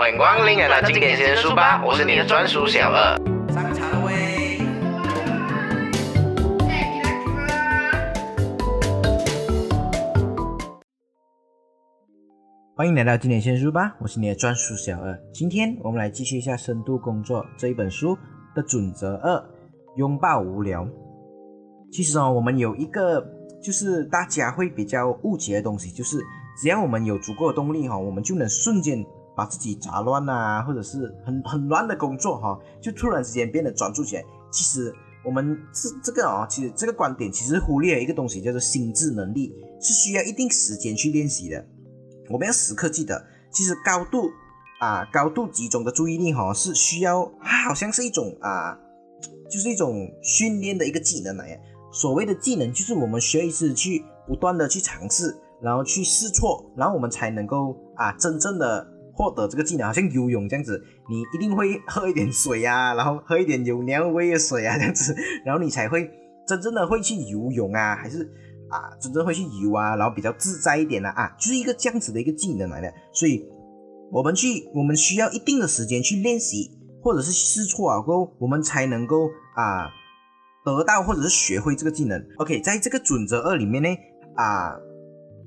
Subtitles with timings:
[0.00, 3.18] 欢迎光临来到经典先生书吧，我是你的专属小二。
[3.52, 4.58] 上茶了喂！
[12.74, 15.14] 欢迎来到经典先生书吧，我是你的专属小二。
[15.34, 18.16] 今天我们来继续一下《深度工作》这一本书
[18.54, 19.44] 的准则二：
[19.96, 20.88] 拥抱无聊。
[21.92, 23.22] 其实哦，我们有一个
[23.62, 26.16] 就是大家会比较误解的东西，就是
[26.58, 29.04] 只要我们有足够的动力哈，我们就能瞬间
[29.40, 34.22] 把自己杂乱啊，或者是很很乱的工作哈，就突然之间变得专注起来。
[34.52, 34.94] 其实
[35.24, 41.64] 我们这这个哦，其实这个观点其实忽略了一个东西，叫做心智能力，是需要一定时间去练习的。
[42.28, 44.28] 我们要时刻记得，其实高度
[44.78, 48.76] 啊高度集中的注意力哈是需要，它好像是一种啊，
[49.50, 51.58] 就是一种训练的一个技能来。
[51.90, 58.86] 所谓的技能，就是我们需要一直去不断的去尝试，然后去试错，然后我们才能够啊真正的
[59.20, 59.86] 获得这个技能。
[59.86, 66.10] 好像游泳这样子，你一定会喝一点水啊，然后喝一点有尿味的水啊这样子，然后你才会
[66.46, 68.26] 真正的会去游泳啊，还是？
[68.70, 72.88] 啊，真正会去游啊，然后比较自在一点的啊，就是一个这样子的一个技能来的。
[73.12, 73.44] 所以，
[74.12, 76.70] 我们去，我们需要一定的时间去练习，
[77.02, 79.90] 或者是试错啊，过后我们才能够啊
[80.64, 82.24] 得到或者是学会这个技能。
[82.38, 83.88] OK，在这个准则二里面呢，
[84.36, 84.76] 啊，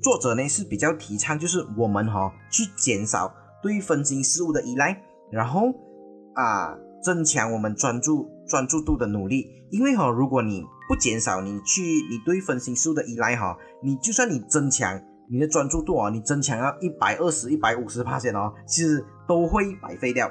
[0.02, 3.34] 作者呢是比较提倡就是我们哈去减少
[3.64, 5.00] 对分心事物的依赖，
[5.32, 5.72] 然后
[6.34, 9.48] 啊增强我们专注专注度的努力。
[9.70, 20.30] 因为哈，如果你不减少你去你对分心术的依赖哈，你就算你增强你的专注度啊，你增强到一百二十一百五十帕线哦，其实都会白费掉。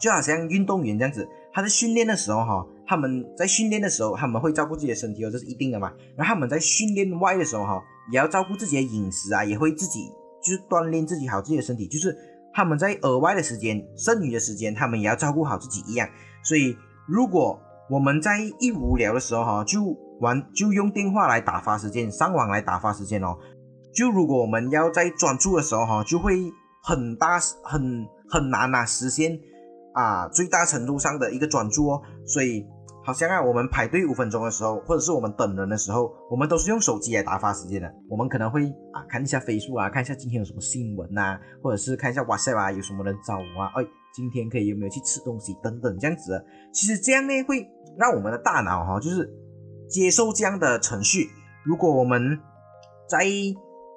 [0.00, 5.92] 就好像运动员这样子，他在训练的时候哈，他们在训练的时候他们会照顾自己的身体哦，这是一定的嘛。
[6.16, 10.10] 然后他们在训练外的时候哈，也要照顾自己的饮食啊，也会自己
[10.42, 12.16] 就是锻炼自己好自己的身体，就是
[12.54, 16.08] 他们在额外的时间剩余的时间，他们也要照顾好自己一样。
[16.42, 16.76] 所以
[17.08, 17.60] 如果
[17.90, 19.82] 我们在一无聊的时候，哈，就
[20.20, 23.36] 玩就用电话来打发时间，上网来打发时间哦。
[23.92, 29.38] 就如果我们要在专注的时候，哈，就会很大很很难呐实现
[29.92, 32.02] 啊最大程度上的一个专注哦。
[32.26, 32.66] 所以
[33.04, 37.94] 好像啊，我们排队五分钟的时候，或者是我们等人的时候，我们都是用手机来打发时间的。
[38.08, 43.86] 我们可能会啊看一下飞速啊，看一下今天有什么新闻呐，或者是看一下 WhatsApp 啊，有什么人找我啊，哎。
[44.14, 46.40] 今天可以有没有去吃东西等等这样子，
[46.72, 49.28] 其实这样呢会让我们的大脑哈，就是
[49.88, 51.28] 接受这样的程序。
[51.64, 52.38] 如果我们
[53.08, 53.26] 在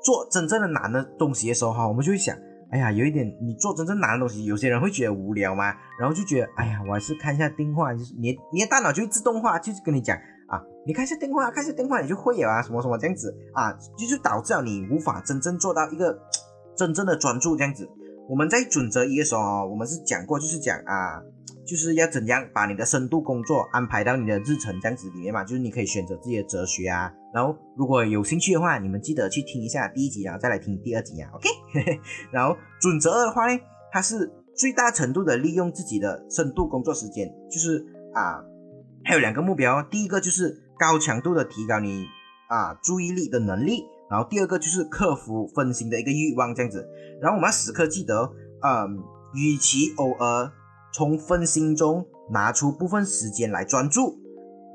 [0.04, 2.36] 做真正的难的东西的时候哈，我们就会想，
[2.70, 10.18] 哎呀，有一点你做真正难的东西，有些人会觉得无聊嘛，然后就觉得，哎呀，我还是看一下电话，就是你你的大脑就会自动化，就是跟你讲
[10.48, 16.20] 啊，你看一下电话，看一下电话，你就会了啊，什么什么这样子啊，就是导致了你无法真正做到一个
[16.76, 17.90] 真正的专注这样子。
[18.30, 21.22] 我们在准则一的时候啊，我们是讲过，就是讲啊，
[21.68, 31.50] 就是要怎样把你的深度工作安排到你的日程这样子里面嘛，就是你可以选择自己的哲学啊，然后如果有兴趣的话，你们记得去听一下第一集，然后再来听第二集啊，OK？
[32.32, 33.60] 然后准则二的话呢，
[33.92, 38.42] 它是最大程度的利用自己的深度工作时间，就是啊，
[39.04, 42.06] 还有两个目标，第一个就是高强度的提高你
[42.50, 43.84] 啊注意力的能力。
[44.10, 46.88] 然后第二个就是克服分心的一个欲望，这样子。
[47.22, 49.04] 然后我们要时刻记得，嗯，
[49.34, 50.50] 与其偶尔
[50.94, 54.20] 从分心中拿出部分时间来专注，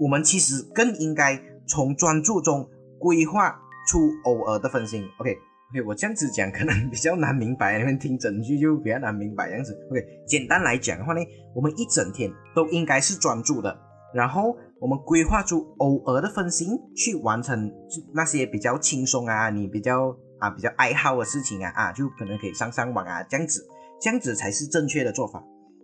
[0.01, 2.69] 我们其实更应该从专注中
[2.99, 5.05] 规划出偶尔的分心。
[5.19, 9.73] OK，OK，我这样子讲可能比较难明白，你们听整句就比较难明白这样子。
[9.91, 11.21] OK，简单来讲的话呢，
[11.55, 13.77] 我们一整天都应该是专注的，
[14.15, 14.57] 然后。
[14.83, 17.73] 我们规划出偶尔的分心，去完成
[18.13, 23.65] 那些比较轻松啊，你比较啊比较爱好的事情啊啊，就可能可以上上网啊，这样子，
[24.01, 25.41] 这样子才是正确的做法。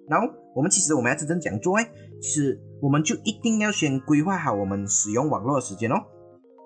[0.09, 5.97] 然后我们其实我们要真正讲做，哎，其实我们就一定要先规划好我们使用网络的时间哦，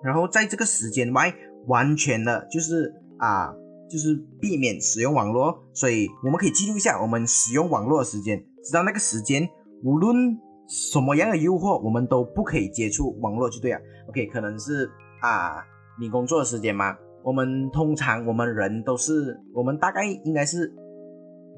[0.03, 1.33] 然后在这个时间外，
[1.67, 3.53] 完全的就是啊，
[3.89, 5.63] 就是避免使用网络。
[5.73, 9.49] 所以我们可以记录一下我们使用网络的时间，直到那个时间，
[9.83, 10.37] 无论。
[10.65, 13.77] 什么样的诱惑，我们都不可以接触网络，就对了。
[14.07, 14.89] OK，可能是
[15.21, 15.61] 啊，
[15.99, 16.95] 你工作的时间嘛。
[17.21, 20.73] 我们通常我们人都是，我们大概应该是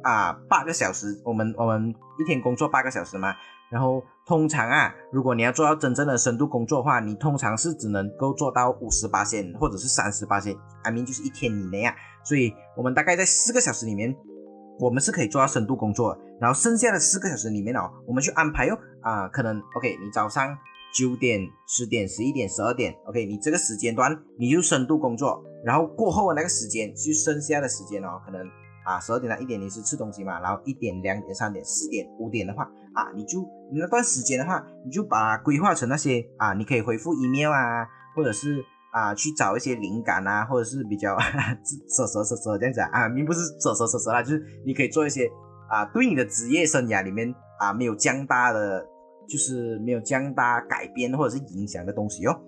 [0.06, 3.36] 啊八个小时，我们我们一天工作八个小时嘛。
[3.70, 11.94] 然后通常啊，如果你要做到真正的深度工作的话，你通常是只能够做到五十八线或者是三十八线，I mean 就是一天以内啊。
[12.24, 14.16] 所以我们大概在四个小时里面。
[14.78, 20.54] 我们是可以做到深度工作，然后剩下的四个小时里面哦，我们去安排哟啊，可能 OK，你早上
[20.94, 28.46] 九点、十点、十一点、十二点，OK，你这个时间段你就深度工作，然后过后的那个时间就剩下的时间哦，可能
[28.86, 33.42] 啊，十二点到一点你是吃东西嘛，然后一点、两点、三点、四点、五点的话啊，你就
[33.72, 37.86] 你那段时间的话，你就把它规划成那些啊，你可以回复 email 啊，
[38.16, 45.28] 或者是啊去找一些灵感啊，或者是比较蛇蛇蛇蛇这样子啊，并不是蛇蛇蛇蛇啦，就是你可以做一些
[45.70, 48.86] 啊，对你的职业生涯里面啊没有将大的，
[49.28, 52.40] 就是没有将大改变或者是影响的东西哦，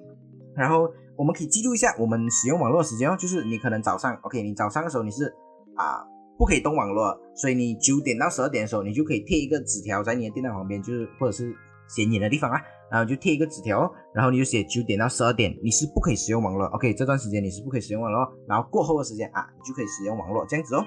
[0.56, 0.88] 然后。
[1.18, 5.33] 我们可以记录一下我们使用网络时间哦，就是你可能早上，OK，你早上的时候你是
[5.75, 6.06] 啊
[6.38, 11.54] 不可以动网络，所以你九点到十二点的时候，你就可以贴一个纸条在你的电脑旁边，就是或者是
[11.88, 12.62] 显眼的地方啊，
[12.92, 20.84] 然后就贴一个纸条，然后你就写九点到十二点你是不可以使用网络，OK，这段时间你是不可以使用网络，然后过后的时间啊，你就可以使用网络这样子哦。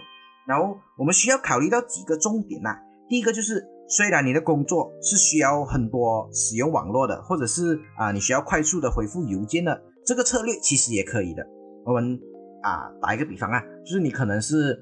[0.46, 2.76] 然后我们需要考虑到几个重点呐，
[3.08, 9.82] 第一个就是虽然你的工作是需要很多使用网络的，或者是啊你需要快速的回复邮件的。
[10.04, 11.46] 这个策略其实也可以的。
[11.84, 12.18] 我们
[12.62, 14.76] 啊，打一个比方啊，就是你可能是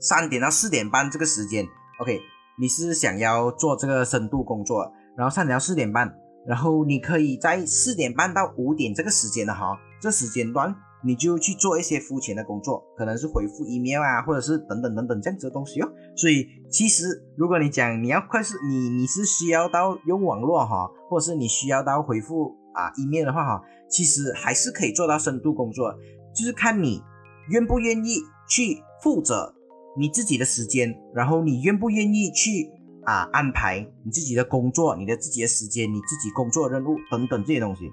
[0.00, 1.64] 三点到四点半这个时间
[2.00, 2.20] ，OK，
[2.58, 6.12] 你是想要做这个深度工作，然后三点到四点半，
[6.46, 15.88] 然后你可以在四点半到五点这个时间的哈，这时间段你就去做一些肤浅的工作，可能是回复 email 啊，或者是等等等等这样子的东西哦。
[16.16, 17.04] 所以其实
[17.36, 22.56] 如果你讲你要快速，你你是需要到用网络哈，或者是你需要到回复。
[22.76, 25.90] 啊，email 的话哈，其实还是可以做到深度工作，
[26.34, 27.02] 就是看你
[27.48, 29.54] 愿不愿意去负责
[29.98, 32.70] 你自己的时间，然后你愿不愿意去
[33.04, 37.90] 啊安排你自己的工作、你的自己的时间、你自己工作任务等等这些东西。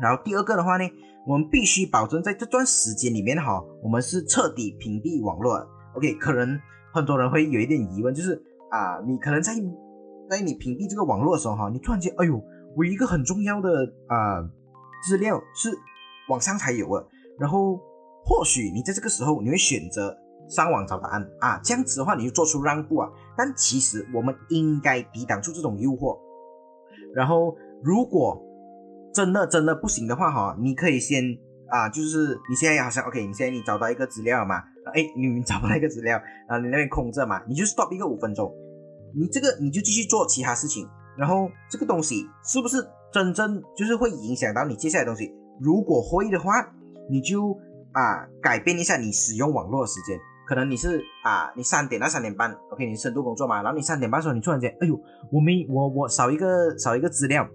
[0.00, 0.84] 然后第二个的话呢，
[1.26, 5.66] 我们必须保证在这段时间里面哈，我们是彻底屏蔽网络。
[5.94, 6.58] OK，可能
[6.92, 9.54] 很多人会有一点疑问，就是啊，你可能在
[10.28, 12.42] 在你屏蔽这个网络的时候哈，你突然间，哎呦。
[12.76, 13.68] 我一个很重要的
[14.08, 14.42] 啊
[15.06, 15.70] 资料是
[16.28, 17.06] 网上才有的，
[17.38, 17.78] 然后
[18.24, 20.12] 或许你在这个时候你会选择
[20.48, 23.08] 上网找答案啊，这样子的话你就做出让步啊。
[23.36, 26.18] 但其实我们应该抵挡住这种诱惑。
[27.14, 28.40] 然后如果
[29.12, 31.22] 真的真的不行的话哈，你可以先
[31.70, 34.56] 啊，就是你现在好像 OK，你现在你找到一个资料嘛，
[34.94, 38.52] 哎，你找不到一个资料啊，你那边空着嘛，你就 stop 一个五分钟，
[39.14, 40.88] 你这个你就继续做其他事情。
[41.16, 42.76] 然后这个东西是不是
[43.12, 45.32] 真正就是会影响到你接下来东西？
[45.60, 46.52] 如果会的话，
[47.08, 47.56] 你就
[47.92, 50.18] 啊改变一下你使用网络的时间。
[50.46, 53.62] 可能你是啊，你三点到三点半，OK，你深度工作嘛。
[53.62, 54.98] 然后你三点半的时候，你突然间，哎呦，
[55.32, 57.48] 我没我我少一个少一个资料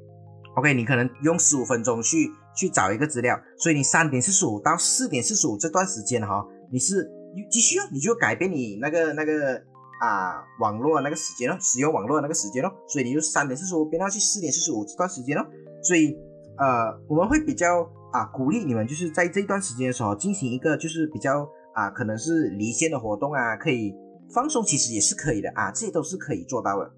[0.56, 7.10] ，OK，你可能用十五分钟去去找一个资料，所以你三点四十五到四点四十五这段时间哈，你是
[7.50, 9.62] 继续哦，你就改变你那个那个。
[10.00, 15.46] 啊，网络那个时间哦，使用网络那个时间哦，所以你就三点四十五变到去四点四十五这段时间哦，
[15.84, 16.18] 所以
[16.58, 17.82] 呃，我们会比较
[18.14, 21.46] 啊鼓励你们，就是在这段时间的时候进行一个就是比较
[21.80, 23.96] 啊可能是离线的活动啊，可以
[24.34, 26.92] 放松，其实也是可以的啊，这些都是可以做到的。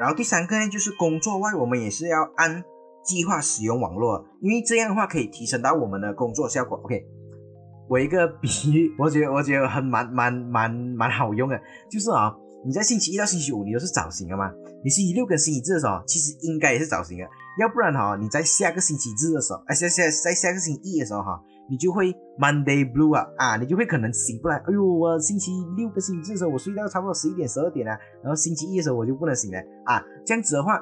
[0.00, 2.62] 然后第三个呢，就是工作外我们也是要按
[3.04, 6.78] 计划使用网络，因为这样的话可以提升到我们的工作效果。
[6.84, 7.04] OK。
[7.88, 11.60] 我一个比喻，我觉得我觉得很蛮蛮蛮蛮好用的，
[11.90, 12.32] 就是啊，
[12.64, 14.50] 你在星期一到星期五你都是早醒的嘛，
[14.82, 17.24] 你星期六跟星期日的时候，其实应该也是早醒的，
[17.58, 30.80] 要不然哈，你在下个星期日的时候，哎下下在下个星期一的时候哈，你就会 Monday Blue 啊啊，你就会可能醒不来，哎呦，我星期六跟星期日的时候我睡到差不多十一点十二点啊，然后星期一的时候我就不能醒了啊，这样子的话，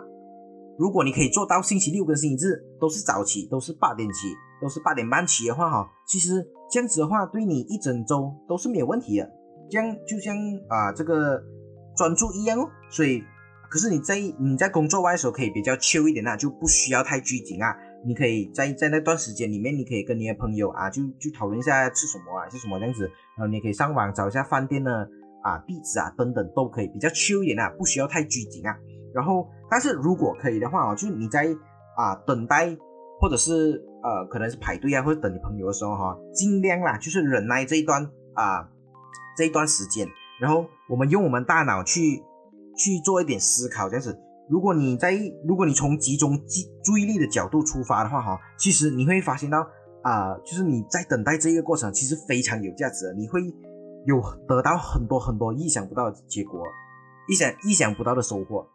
[0.78, 4.28] 如果你可以做到星期六跟星期日都是早起，都是八点起，
[4.62, 6.46] 都是八点半起的话哈，其实。
[6.72, 9.28] 这样子的话，对你一整周都是没有问题的。
[9.68, 10.36] 这样就像
[10.68, 11.42] 啊这个
[11.96, 12.70] 专注一样哦。
[12.88, 13.24] 所以，
[13.68, 17.76] 可是你在你在工作外的时候可以比较 chill 一点啊，就不需要太拘谨啊。
[18.06, 23.04] 你可以在在那段时间里面，你可以跟你的朋友啊，就就讨论一下吃什么啊，是什么这样子。
[23.36, 25.08] 然后你可以上网找一下饭店的
[25.42, 28.76] 啊地址啊等等都可以，比较 chill 一点啊，不需要太拘谨啊。
[29.14, 31.46] 然后，但是如果可以的话啊，就是你在
[31.96, 32.76] 啊等待。
[33.22, 38.02] 或者是呃，可能是排队啊，或者等你朋友的时候哈，尽量啦，就是忍耐这一段
[38.32, 38.66] 啊
[39.36, 40.08] 这一段时间，
[40.40, 42.22] 然后我们用我们大脑去
[42.74, 44.18] 去做一点思考，这样子。
[44.50, 45.16] 如果你在，
[45.46, 46.44] 如果你从集中注
[46.82, 49.64] 注意力的角度出发的话哈，其实你会发现到
[50.02, 53.40] 啊，就是你在等待这一个过程，其实非常有价值，你会
[54.06, 56.60] 有得到很多很多意想不到的结果，
[57.28, 58.66] 意想意想不到的收获。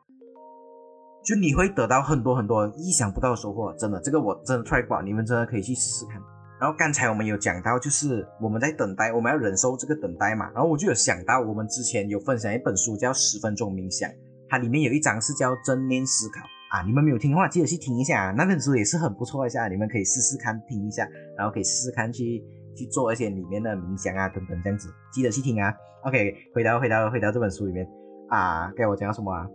[1.26, 6.22] 就你会得到很多很多意想不到的收获，真的，这个我真的 try 过，你们真的可以去试试看。
[6.58, 10.50] 然后刚才我们有讲到，就是我们在等待，我们要忍受这个等待嘛。
[10.52, 14.10] 然后我就有想到，我们之前有分享一本书叫《十分钟冥想》，
[14.50, 16.82] 它里面有一章是叫正念思考啊。
[16.86, 22.44] 你们没有听的话，记得去听一下啊，那本书也是很不错一下，你们可以试试看听一下，然后可以试试看去
[22.76, 25.74] 去做一些里面的冥想啊等等这样子，记得去听啊。
[26.04, 27.88] OK，回到回到回到这本书里面
[28.30, 29.48] 啊，该我讲什么啊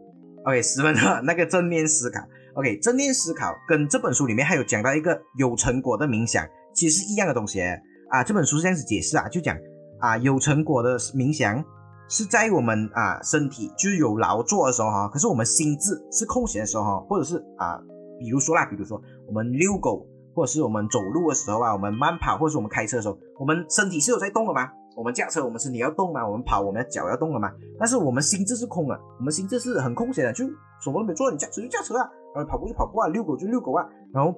[0.45, 2.21] ？OK，十分的那个正面思考。
[2.55, 6.45] OK，正面思考跟这本书里面还有讲到一个有成果的冥想，
[6.75, 7.63] 其实是一样的东西
[8.09, 8.25] 啊。
[8.25, 9.57] 这本书是这样子解释啊，就讲
[10.01, 11.65] 啊有成果的冥想
[12.11, 17.81] 是在我们啊身体就是有劳作的时候哈，可是我们心智是空闲的时候哈，或者是啊
[18.19, 24.69] 比如说啦，比如说我们遛狗，或者是我们走路的时候啊，我们慢跑，或者是我们开车的时候，我们身体是有在动的吗？
[24.97, 27.49] 我们驾车，我们身体要动嘛，我们跑，我们的脚要动了嘛。
[27.79, 30.45] 但是我们心智是空的，我们心智是很空闲的，就
[30.83, 33.87] 什么都没做，你驾车就驾车啊，然后跑步就跑步啊，遛狗就遛狗啊。
[34.13, 34.35] 然后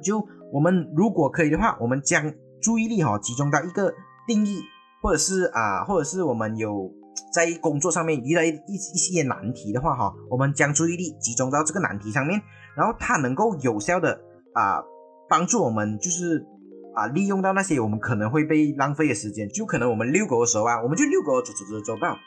[0.00, 3.92] 就我们如果可以的话，我们将注意力哈集中到一个
[4.28, 4.60] 定义，
[5.02, 6.90] 或者是啊，或者是我们有
[7.32, 12.40] 在工作上面遇到一一一些难题的话哈，我们将注意力集中到这个难题上面，
[12.76, 14.20] 然后它能够有效的
[14.54, 14.82] 啊
[15.28, 16.46] 帮助我们就是。
[16.92, 22.18] 啊，利用到那些我们可能会被浪费的时间，就可能我们遛狗的时候啊，我们就遛狗走走走走吧，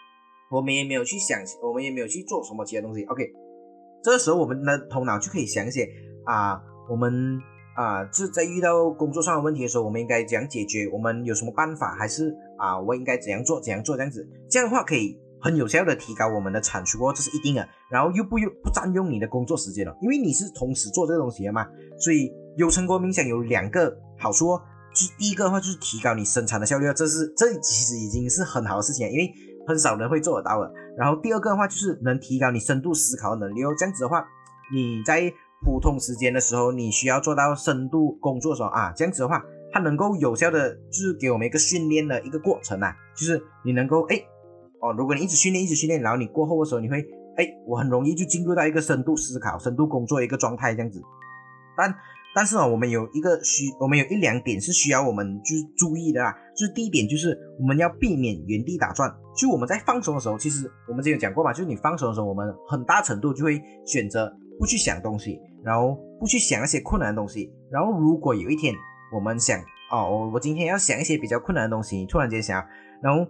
[0.50, 3.04] 我们也没有去想，我们也没有去做什么其他东西。
[3.04, 3.30] OK，
[4.02, 5.86] 这个时候我们的头脑就可以想一些
[6.24, 7.12] 啊，我们
[7.75, 10.88] 啊，这在遇到工作上的问题的时候，我们应该怎样解决？
[10.94, 11.96] 我们有什么办法？
[11.96, 13.60] 还是啊，我应该怎样做？
[13.60, 13.96] 怎样做？
[13.98, 17.68] 这样子，这样的话可以很有效的提高我们的产出哦，这是一定的。
[17.89, 22.32] 然后又不用不占用你的工作时间了，因为你是同时做这个东西的嘛，所以。
[22.56, 24.62] 有成果冥想有两个好处哦，
[24.94, 29.34] 就是第一个的话就是提高你生产的效率，这是这其实已经是很好的事情，因为
[29.65, 30.72] 很少人会做得到的。
[30.96, 34.24] 然后第二个的话就是能提高你深度思考的能力哦，这样子的话，
[34.72, 39.41] 你在普通时间的时候，你需要做到深度工作的时候啊，这样子的话，
[39.72, 44.22] 它能够有效的就是给我们一个训练的一个过程啊，就是你能够哎
[44.82, 46.98] 哦，如果你一直训练一直训练，然后你过后的时候你会
[47.38, 51.01] 哎，我很容易就进入到一个深度思考、深度工作一个状态这样子，
[51.77, 51.96] 但。
[52.36, 56.36] 但是啊，我们有一个需，我们有一两点是需要我们就是注意的啦。
[56.58, 59.08] 就是第一点，就是我们要避免原地打转。
[59.38, 67.51] 就我们在放松的时候，其实我们之前有讲过嘛，就是你放松的时候，我们很大程度就会选择不去想东西，然后不去想那些困难的东西。
[67.72, 68.74] 然后如果有一天
[69.13, 69.60] 我们想，
[69.91, 72.63] 哦，我我今天要想一些比较困难的东西，突然间想，
[73.01, 73.25] 然后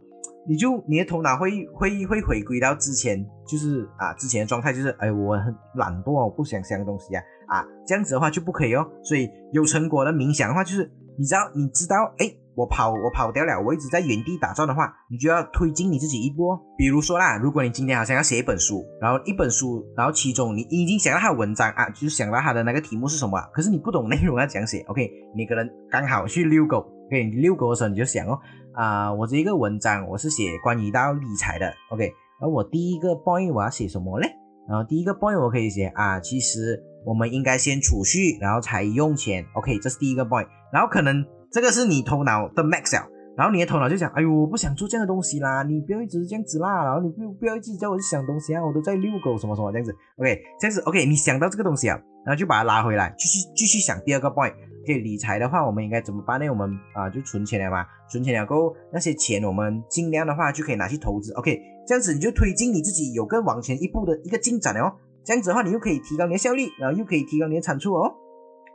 [0.47, 7.23] 你就你的头脑会会会回归到之前，就是啊之前的状态，就是哎我很懒惰，我不想想东西啊。
[7.47, 8.89] 啊，这样子的话就不可以哦。
[9.03, 12.25] 所以有成果的冥想的话，就是你知道，你知道，哎，
[12.55, 16.57] 我跑，我跑掉了，我一直在原地打转的话，你就要推进你自己一步。
[16.77, 24.81] 比如说啦，如果你今天好像要写一本书，然后一本书，然后其中你已经想到它的文章啊，就是想到它的那个题目是什么，可是你不懂内容要怎样写。
[24.87, 28.39] OK，你可能刚好去遛狗，OK，你遛狗的时候你就想哦，
[28.73, 34.29] 啊，我这一个文章我是写关于到理财的，OK，而我第一个 point 我要写什么嘞？
[34.67, 36.83] 然后第一个 point 我可以写啊，其实。
[37.05, 39.45] 我们应该先储蓄，然后才用钱。
[39.55, 40.47] OK，这是第一个 point。
[40.71, 41.21] 然后可能
[41.53, 42.99] 这个是你头脑的 max
[43.37, 49.95] 然后你的头脑就想：哎呦，我不想做这样的东西啦，你不要一直这样子啦，然后你不不要一直叫我去想东西啊，我都在遛狗什么什么这样子。
[50.17, 51.95] OK，这样子 OK，你想到这个东西啊，
[52.25, 54.53] 然后就把它拉回来，继续继续想第二个 point。
[54.83, 56.49] OK，理财的话，我们应该怎么办呢？
[56.49, 61.33] 我们啊就存钱了嘛，存钱了够那些钱我们尽量的话就可以拿去投资。
[61.33, 64.93] OK，这样子你就推进你自己有更往前一步的一个进展了哦。
[65.23, 68.13] 这样子的话，你又可以提高你的效率，然后又可以提高你的产出哦。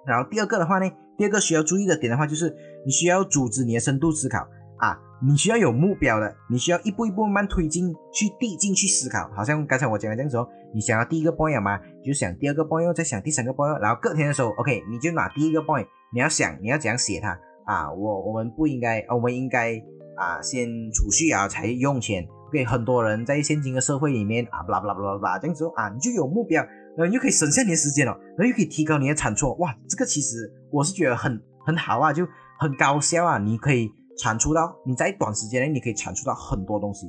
[0.06, 4.46] 然后第二个的话呢，第二个需要注意的点的话，就是你需要组织你的深度思考
[4.78, 9.28] 啊，你需要有目标的，你需要一步一步慢慢推进去递进去思考。
[9.34, 17.92] 好像刚才我讲的这样子哦，你想要第一个 point 嘛，就想第二个 point，再想第三个 point，然后隔天的时候，OK，你就拿第一个 point，你要想你要怎样写它啊？
[17.92, 19.74] 我我们不应该，我们应该
[20.16, 22.26] 啊先储蓄啊才用钱。
[22.50, 26.64] 给很多人在现今的社会里面啊，巴拉巴拉巴拉巴拉这样子啊，你就有目标，
[26.98, 29.54] 然后你就可以省下你的时间了，然后又可以提高你的产出。
[29.58, 32.26] 哇，这个其实我是觉得很很好啊，就
[32.58, 33.88] 很高效啊，你可以
[34.18, 37.06] 产出到你在短时间内你可以产出到很多东西。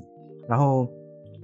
[0.48, 0.88] 然后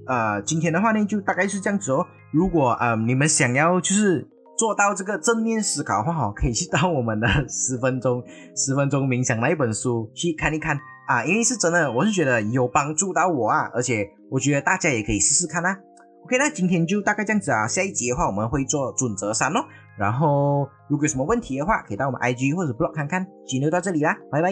[0.06, 2.06] 呃，今天的话呢，就大概是这样子哦。
[2.32, 4.24] 如果呃你们想要就是
[4.56, 8.22] 做到这个正面思考的话，哈，可以去到我们的十分钟
[8.54, 10.78] 十分钟冥想那一本书去看一看。
[11.08, 15.78] 啊，因为是真的，我是觉得有帮助到我啊，而且我觉得大家也可以试试看啊。
[16.26, 19.64] OK，那今天就大概这样子啊，下一集的话我们会做准则三哦。
[19.96, 23.24] 然后如果有什么问题的话，可以到我们 IG 或者 blog 看看。
[23.46, 24.50] 今天就到这里啦，拜拜。